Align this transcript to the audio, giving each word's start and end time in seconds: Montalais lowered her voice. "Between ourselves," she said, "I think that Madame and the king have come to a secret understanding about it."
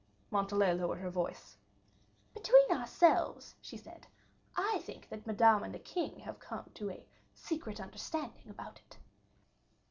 Montalais 0.31 0.73
lowered 0.73 0.97
her 0.97 1.11
voice. 1.11 1.57
"Between 2.33 2.71
ourselves," 2.71 3.53
she 3.61 3.77
said, 3.77 4.07
"I 4.55 4.79
think 4.79 5.07
that 5.09 5.27
Madame 5.27 5.61
and 5.61 5.75
the 5.75 5.77
king 5.77 6.21
have 6.21 6.39
come 6.39 6.71
to 6.73 6.89
a 6.89 7.05
secret 7.35 7.79
understanding 7.79 8.49
about 8.49 8.79
it." 8.79 8.97